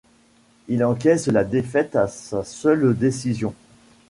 [0.67, 3.53] Il encaisse la défaite à sa seule décision.